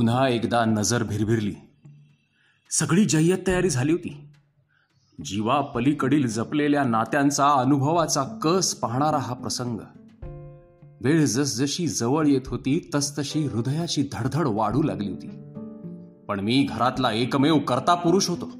[0.00, 1.54] पुन्हा एकदा नजर भिरभिरली.
[2.70, 4.28] सगळी जय्यत तयारी झाली होती.
[5.24, 9.78] जीवा पलीकडील जपलेल्या नात्यांचा अनुभवाचा कस पाहणारा हा प्रसंग.
[11.00, 15.52] वेळ जसजशी जवळ येत होती तसतशी हृदयाची धडधड वाढू लागली होती.
[16.28, 18.52] पण मी घरातला एकमेव करता पुरुष होतो.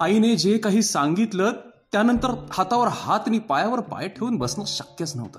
[0.00, 1.52] आईने जे काही सांगितलं
[1.92, 5.38] त्यानंतर हातावर हात आणि पायावर पाय ठेवून बसणं शक्यच नव्हतं.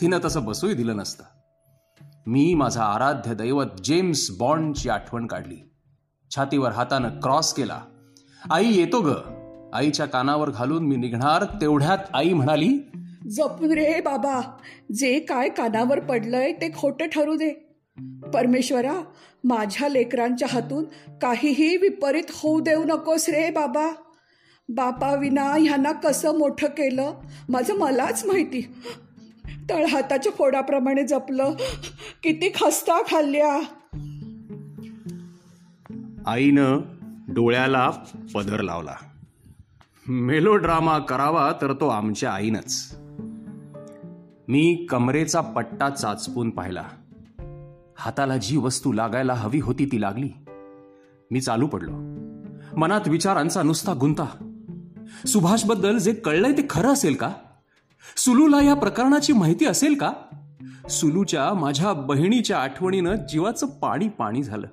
[0.00, 1.24] तिनं तसं बसूही दिलं नसतं.
[2.28, 5.56] मी माझा आराध्य दैवत जेम्स बॉन्डची आठवण काढली.
[6.36, 7.80] छातीवर हातानं क्रॉस केला.
[8.50, 9.12] आई येतो ग.
[9.74, 12.78] आईच्या कानावर घालून मी निघणार तेवढ्यात आई म्हणाली
[13.28, 14.40] जपून रे बाबा
[14.94, 17.50] जे काय कानावर पडलंय ते खोटं ठरू दे.
[18.34, 19.00] परमेश्वरा
[19.44, 20.84] माझ्या लेकरांच्या हातून
[21.18, 23.86] काहीही विपरीत होऊ देऊ नकोस रे बाबा.
[24.68, 27.12] बापा विना ह्यांना कसं मोठं केलं
[27.48, 28.72] माझं मलाच माहिती.
[29.70, 31.52] तळहाताच्या फोडाप्रमाणे जपलं.
[32.22, 33.58] किती खस्ता खाल्ल्या.
[36.26, 36.80] आईनं
[37.28, 37.90] डोळ्याला
[38.34, 38.94] पदर लावला.
[40.08, 42.96] मेलोड्रामा करावा तर तो आमच्या आईनच.
[44.48, 46.84] मी कमरेचा पट्टा चाचपून पाहिला.
[47.98, 50.28] हाताला जी वस्तू लागायला हवी होती ती लागली.
[51.30, 51.92] मी चालू पडलो.
[52.76, 54.52] मनात विचारांचा नुसता गुंता.
[55.26, 57.32] सुभाषबद्दल जे कळलंय ते खरं असेल का?
[58.16, 60.12] सुलूला या प्रकरणाची माहिती असेल का?
[60.90, 64.66] सुलूच्या माझ्या बहिणीच्या आठवणीनं जीवाचं पाणी पाणी झालं.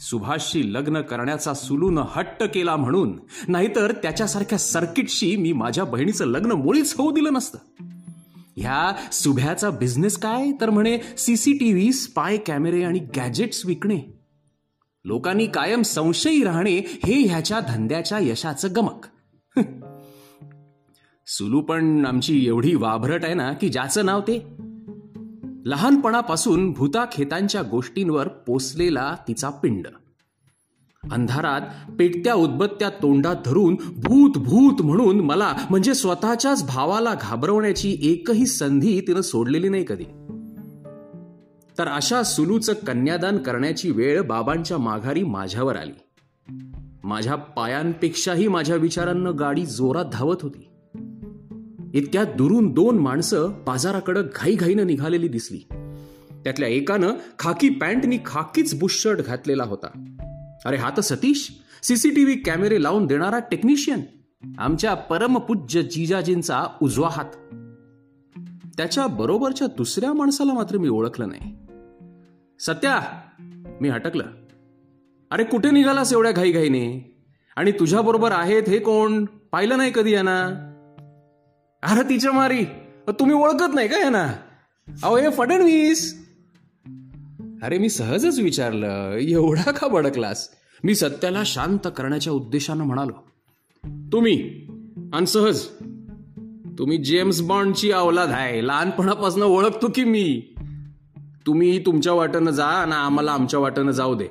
[0.00, 3.18] सुभाषशी लग्न करण्याचा सुलून हट्ट केला म्हणून
[3.48, 7.58] नाहीतर त्याच्यासारख्या सर्किटशी मी माझ्या बहिणीचं लग्न मुळीच होऊ दिलं नसतं.
[8.56, 14.00] ह्या सुभ्याचा बिझनेस काय तर म्हणे सीसीटीव्ही स्पाय कॅमेरे आणि गॅजेट्स विकणे.
[15.04, 19.06] लोकांनी कायम संशयी राहणे हे ह्याच्या धंद्याच्या यशाचं गमक.
[21.28, 24.46] सुलू पण आमची एवढी वाभरट आहे ना की ज्याचं नाव ते?
[25.64, 29.86] लहानपणापासून भूताखेतांच्या गोष्टींवर पोसलेला तिचा पिंड.
[31.10, 31.60] अंधारात
[31.98, 39.20] पेटत्या उदबत्त्या तोंडात धरून भूत भूत म्हणून मला म्हणजे स्वतःच्याच भावाला घाबरवण्याची एकही संधी तिनं
[39.20, 40.04] सोडलेली नाही कधी.
[41.78, 46.24] तर अशा सुलूचं कन्यादान करण्याची वेळ बाबांच्या माघारी माझ्यावर आली.
[47.04, 50.68] माझ्या पायांपेक्षाही माझ्या विचारांना गाडी जोरात धावत होती.
[51.96, 55.58] इतक्यात दुरून दोन माणसं बाजाराकडे घाईघाईनं निघालेली दिसली.
[56.44, 59.86] त्यातल्या एकानं खाकी पॅन्टनी खाकीच बुशर्ट घातलेला होता.
[60.64, 61.52] अरे हा तर सतीश
[61.82, 64.00] सीसीटीव्ही कॅमेरे लावून देणारा टेक्निशियन.
[64.58, 67.58] आमच्या परमपूज्य जिजाजींचा उजवा हात.
[68.76, 71.56] त्याच्या बरोबरच्या दुसऱ्या माणसाला मात्र मी ओळखलं नाही.
[72.60, 73.00] सत्या
[73.80, 74.24] मी हटकलं.
[75.30, 77.16] अरे कुठे निघालास एवढ्या घाईघाईने?
[77.56, 79.24] आणि तुझ्या बरोबर आहेत हे कोण?
[79.24, 80.72] पाहिलं नाही कधी यांना?
[81.82, 82.64] अरे तिच्या मारी.
[83.08, 84.32] तुम्ही ओळखत नाही का यांना?
[85.02, 86.26] अहो हे फडणवीस.
[87.62, 89.12] अरे मी सहजच विचारलं.
[89.12, 90.50] एवढा का भडकलास?
[90.84, 93.12] मी सत्याला शांत करण्याच्या उद्देशानं म्हणालो.
[94.12, 94.66] तुम्ही
[95.12, 95.66] आणि सहज.
[96.78, 98.66] तुम्ही जेम्स बॉन्डची अवलाद आहे.
[98.66, 100.42] लहानपणापासून ओळखतो की मी.
[101.46, 104.26] तुम्ही तुमच्या वाटेनं जा आणि आम्हाला आमच्या वाटेनं जाऊ दे.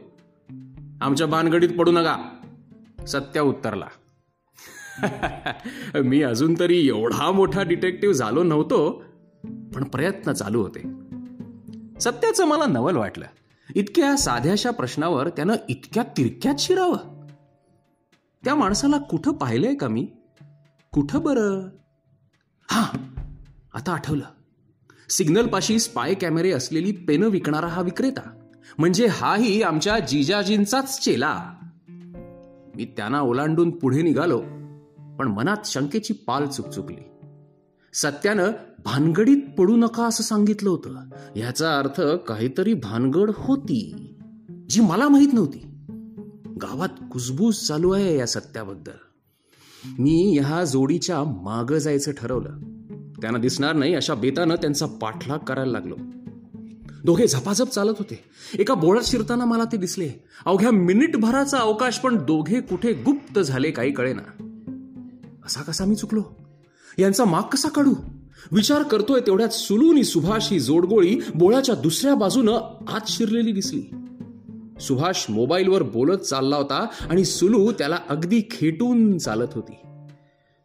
[1.01, 2.17] आमच्या बानगडीत पडू नका.
[3.07, 3.87] सत्या उत्तरला.
[6.05, 9.03] मी अजून तरी एवढा मोठा डिटेक्टिव्ह झालो नव्हतो
[9.43, 10.79] पण प्रयत्न चालू होते.
[11.99, 13.25] सत्याचं मला नवल वाटलं.
[13.75, 17.27] इतक्या साध्याशा प्रश्नावर त्यानं इतक्या तिरक्यात शिरावं.
[18.43, 20.07] त्या माणसाला कुठं पाहिलंय का मी?
[20.91, 21.69] कुठं बरं?
[22.71, 22.97] हा
[23.73, 24.23] आता आठवलं.
[25.09, 28.39] सिग्नल पाशी स्पाय कॅमेरे असलेली पेनं विकणारा हा विक्रेता.
[28.77, 31.53] म्हणजे हाही आमच्या जिजाजींचाच चेला.
[32.75, 34.43] मी त्यांना ओलांडून पुढे निघालो.
[35.19, 37.03] पण मनात शंकेची पाल चुकचुकली.
[37.93, 38.51] सत्यानं
[38.85, 40.95] भानगडीत पडू नका असं सांगितलं होतं.
[41.35, 44.13] ह्याचा अर्थ काहीतरी भानगड होती
[44.69, 45.67] जी मला माहीत नव्हती.
[46.61, 48.91] गावात कुजबूज चालू आहे या सत्याबद्दल.
[49.99, 52.49] मी ह्या जोडीच्या माग जायचं ठरवलं.
[53.21, 55.95] त्यांना दिसणार नाही अशा बेतानं त्यांचा पाठलाग करायला लागलो.
[57.03, 58.23] दोघे झपाझप चालत होते.
[58.59, 60.09] एका बोळात शिरताना मला ते दिसले.
[60.45, 64.44] अवघ्या मिनिटभराचा अवकाश पण दोघे कुठे गुप्त झाले काही कळेना.
[65.45, 66.23] असा कसा मी चुकलो?
[66.97, 67.93] यांचा माग कसा काढू?
[68.51, 73.83] विचार करतोय तेवढ्यात सुलूनी सुभाष ही जोडगोळी बोळाच्या दुसऱ्या बाजूनं आत शिरलेली दिसली.
[74.81, 79.73] सुभाष मोबाईलवर बोलत चालला होता आणि सुलू त्याला अगदी खेटून चालत होती.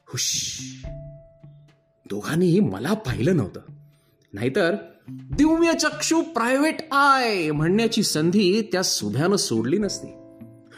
[0.06, 0.58] हुश.
[2.10, 3.60] दोघांनीही मला पाहिलं नव्हतं.
[4.32, 4.74] नाहीतर
[5.08, 10.06] दिव्य चक्षु प्रायव्हेट आय म्हणण्याची संधी त्या सुभ्यानं सोडली नसती.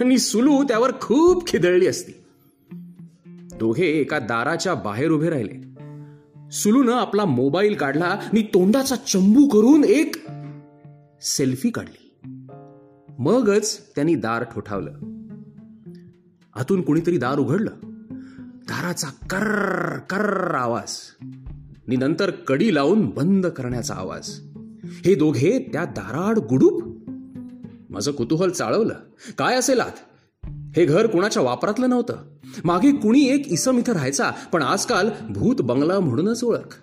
[0.01, 2.22] आणि सुलू त्यावर खूप खिदळली असती.
[3.63, 5.73] दोघे एका दाराच्या बाहेर उभे राहिले.
[6.51, 10.17] सुलूनं आपला मोबाईल काढला आणि तोंडाचा चंबू करून एक
[11.23, 12.15] सेल्फी काढली.
[13.19, 14.91] मगच त्यांनी दार ठोठावलं.
[16.55, 17.71] आतून कुणीतरी दार उघडलं.
[18.45, 20.97] दाराचा कर्र कर्र आवाज.
[21.89, 24.41] आणि नंतर कडी लावून बंद करण्याचा आवाज.
[24.85, 26.83] हे दोघे त्या दाराड गुडूप.
[27.91, 28.95] माझं कुतूहल चाळवलं.
[29.39, 30.12] काय असेल आत?
[30.77, 32.17] हे घर कुणाच्या वापरातलं नव्हतं.
[32.65, 36.77] मागे कुणी एक इसम इथं राहायचा पण आजकाल भूत बंगला म्हणूनच ओळख.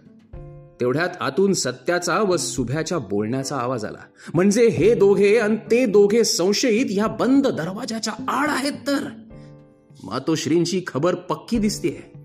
[0.79, 3.97] तेवढ्यात आतून सत्याचा व सुभ्याच्या बोलण्याचा आवाज आला.
[4.33, 9.07] म्हणजे हे दोघे आणि ते दोघे संशयित या बंद दरवाजाच्या आड आहेत तर.
[10.03, 12.19] मातोश्रींची खबर पक्की दिसतीये.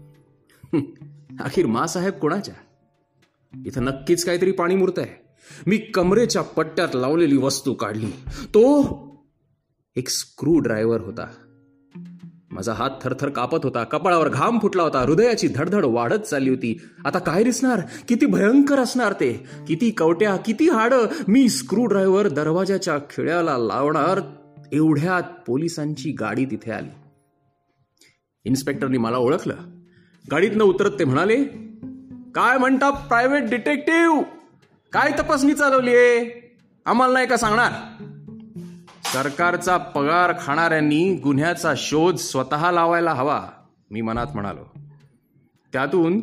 [1.40, 2.54] अखेर मासाहेब कोणाच्या?
[3.66, 5.26] इथं नक्कीच काहीतरी पाणी मुरत आहे
[5.66, 8.10] मी कमरेच्या पट्ट्यात लावलेली वस्तू काढली.
[8.28, 8.82] तो
[9.96, 11.26] एक स्क्रू ड्रायव्हर होता.
[12.54, 13.84] माझा हात थरथर कापत होता.
[13.84, 14.98] कपाळावर घाम फुटला होता.
[14.98, 16.82] हृदयाची धडधड वाढत चालली होती.
[17.06, 17.80] आता काय दिसणार?
[18.08, 19.32] किती भयंकर असणार ते?
[19.68, 20.94] किती कवट्या किती हाड?
[21.28, 24.20] मी स्क्रू ड्रायव्हर दरवाजाच्या खिळ्याला लावणार.
[24.72, 26.90] एवढ्यात पोलिसांची गाडी तिथे आली.
[28.44, 29.54] इन्स्पेक्टरनी मला ओळखलं.
[30.30, 31.44] गाडीतनं उतरत ते म्हणाले
[32.34, 34.22] काय म्हणता प्रायव्हेट डिटेक्टिव्ह?
[34.92, 36.40] काय तपासणी चालवलीये?
[36.86, 37.70] आम्हाला नाही का सांगणार?
[39.14, 43.42] सरकारचा पगार खाणाऱ्यांनी गुन्ह्याचा शोध स्वतः लावायला हवा
[43.90, 44.78] मी मनात म्हणालो.
[45.72, 46.20] त्यातून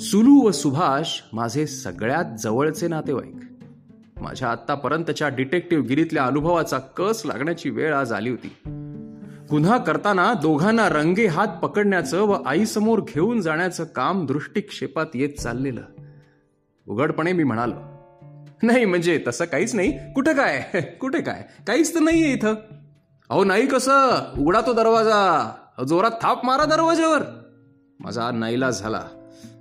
[0.00, 3.36] सुलू व सुभाष माझे सगळ्यात जवळचे नातेवाईक.
[4.20, 8.52] माझ्या आतापर्यंतच्या डिटेक्टिव्ह गिरीतल्या अनुभवाचा कस लागण्याची वेळ आज आली होती.
[9.50, 15.82] गुन्हा करताना दोघांना रंगे हात पकडण्याचं व आईसमोर घेऊन जाण्याचं काम दृष्टिक्षेपात येत चाललेलं.
[16.88, 17.91] उघडपणे मी म्हणालो
[18.62, 20.12] नाही म्हणजे तसं काहीच नाही.
[20.12, 20.80] कुठे काय?
[21.00, 21.48] कुठे काय?
[21.66, 22.54] काहीच तर नाहीये इथं.
[23.30, 24.32] अहो नाही कसं?
[24.38, 25.50] उघडा तो दरवाजा.
[25.88, 27.22] जोरात थाप मारा दरवाज्यावर.
[28.00, 29.04] माझा नाईला झाला.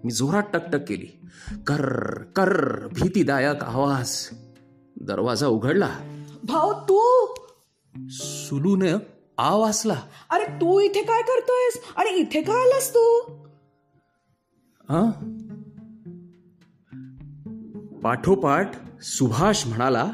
[0.03, 1.27] मी जोरात टकटक केली.
[1.67, 4.29] कर कर भीतीदायक आवाज.
[5.01, 5.89] दरवाजा उघडला.
[6.43, 7.33] भाऊ तू?
[8.09, 8.91] सुलूने
[9.37, 9.95] असला.
[10.29, 11.81] अरे तू इथे काय करतोयस?
[11.95, 13.21] आणि इथे का आलास तू?
[14.89, 15.11] हा
[18.03, 18.71] पाठोपाठ
[19.01, 20.11] सुभाष म्हणाला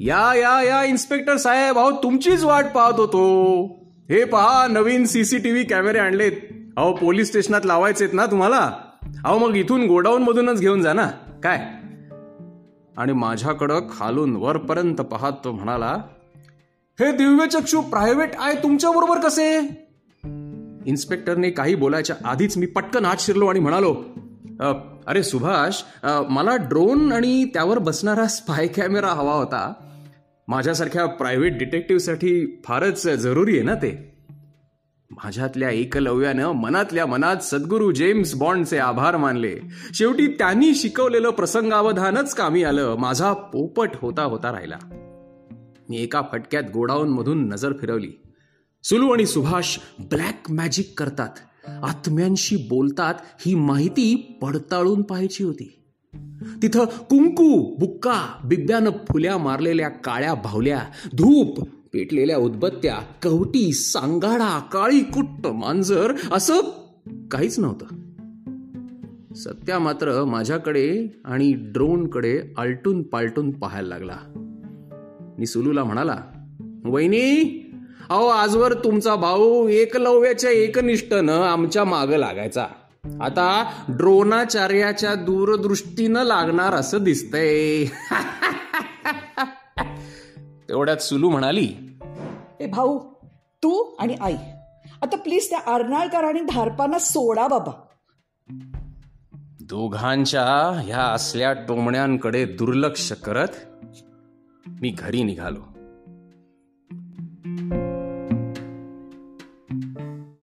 [0.00, 3.64] या या या इन्स्पेक्टर साहेब अहो तुमचीच वाट पाहत होतो.
[4.10, 6.32] हे पहा नवीन सीसीटीव्ही कॅमेरे आणलेत.
[6.76, 8.70] अहो पोलीस स्टेशनात लावायचेत ना तुम्हाला?
[9.24, 11.06] अहो मग इथून गोडाऊन मधूनच घेऊन जा ना.
[11.42, 11.66] काय?
[12.96, 15.96] आणि माझ्याकडं खालून वरपर्यंत पाहत तो म्हणाला
[17.00, 19.58] हे दिव्यचक्षू प्रायव्हेट आहे तुमच्या बरोबर कसे?
[20.86, 24.04] इन्स्पेक्टरने काही बोलायच्या आधीच मी पटकन आत शिरलो आणि म्हणालो
[25.10, 25.82] अरे सुभाष
[26.30, 29.72] मला ड्रोन आणि त्यावर बसणारा स्पाय कॅमेरा हवा होता.
[30.48, 34.16] माझ्यासारख्या प्रायव्हेट डिटेक्टिव्हसाठी फारच जरुरी आहे ना ते.
[35.10, 39.56] माझ्यातल्या एकलव्यानं मनातल्या मनात सद्गुरू जेम्स बॉन्डचे आभार मानले.
[39.94, 42.96] शेवटी त्यांनी शिकवलेलं प्रसंगावधानच कामी आलं.
[42.98, 44.78] माझा पोपट होता होता राहिला.
[45.88, 48.12] मी एका फटक्यात गोडाऊन मधून नजर फिरवली.
[48.84, 51.28] सुलू आणि सुभाष ब्लॅक मॅजिक करतात.
[51.82, 53.14] आत्म्यांशी बोलतात
[53.46, 55.76] ही माहिती पडताळून पाहायची होती.
[56.62, 60.82] तिथं कुंकू बुक्का बिब्यानं फुल्या मारलेल्या काळ्या भावल्या
[61.12, 61.60] धूप
[61.92, 66.54] पेटलेल्या उदबत्त्या कवटी सांगाडा काळी कुट्ट मांजर असं
[67.30, 67.86] काहीच नव्हतं.
[69.34, 74.16] सत्या मात्र माझ्याकडे आणि ड्रोनकडे आलटून पालटून पाहायला लागला.
[75.38, 76.16] मी सुलूला म्हणाला
[76.84, 77.44] वहिनी
[78.10, 82.66] अहो आजवर तुमचा भाऊ एकलव्याच्या एकनिष्ठनं आमच्या मागं लागायचा.
[83.20, 87.84] आता ड्रोनाचार्याच्या दूरदृष्टीनं लागणार असं दिसतंय.
[90.68, 91.74] तेवढ्यात सुलू म्हणाली
[92.60, 92.98] ए भाऊ
[93.62, 94.36] तू आणि आई
[95.02, 97.72] आता प्लीज त्या अर्नाळकर आणि धारपांना सोडा बाबा.
[99.60, 103.82] दोघांच्या ह्या असल्या टोमण्यांकडे दुर्लक्ष करत
[104.80, 105.69] मी घरी निघालो.